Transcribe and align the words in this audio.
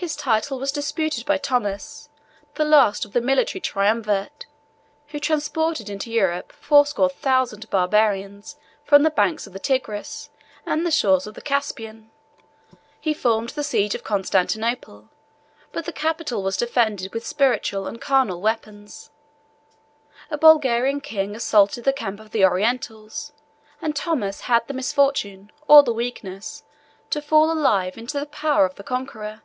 His 0.00 0.14
title 0.14 0.60
was 0.60 0.70
disputed 0.70 1.26
by 1.26 1.38
Thomas, 1.38 2.08
the 2.54 2.64
last 2.64 3.04
of 3.04 3.14
the 3.14 3.20
military 3.20 3.60
triumvirate, 3.60 4.46
who 5.08 5.18
transported 5.18 5.90
into 5.90 6.12
Europe 6.12 6.52
fourscore 6.52 7.08
thousand 7.08 7.68
Barbarians 7.68 8.54
from 8.84 9.02
the 9.02 9.10
banks 9.10 9.48
of 9.48 9.52
the 9.54 9.58
Tigris 9.58 10.30
and 10.64 10.86
the 10.86 10.92
shores 10.92 11.26
of 11.26 11.34
the 11.34 11.42
Caspian. 11.42 12.12
He 13.00 13.12
formed 13.12 13.48
the 13.50 13.64
siege 13.64 13.96
of 13.96 14.04
Constantinople; 14.04 15.08
but 15.72 15.84
the 15.84 15.92
capital 15.92 16.44
was 16.44 16.56
defended 16.56 17.12
with 17.12 17.26
spiritual 17.26 17.88
and 17.88 18.00
carnal 18.00 18.40
weapons; 18.40 19.10
a 20.30 20.38
Bulgarian 20.38 21.00
king 21.00 21.34
assaulted 21.34 21.82
the 21.82 21.92
camp 21.92 22.20
of 22.20 22.30
the 22.30 22.44
Orientals, 22.44 23.32
and 23.82 23.96
Thomas 23.96 24.42
had 24.42 24.64
the 24.68 24.74
misfortune, 24.74 25.50
or 25.66 25.82
the 25.82 25.92
weakness, 25.92 26.62
to 27.10 27.20
fall 27.20 27.50
alive 27.50 27.98
into 27.98 28.20
the 28.20 28.26
power 28.26 28.64
of 28.64 28.76
the 28.76 28.84
conqueror. 28.84 29.42